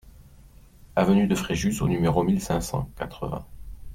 Avenue 0.95 1.27
de 1.27 1.35
Fréjus 1.35 1.79
au 1.83 1.87
numéro 1.87 2.23
mille 2.23 2.41
cinq 2.41 2.61
cent 2.61 2.89
quatre-vingts 2.97 3.45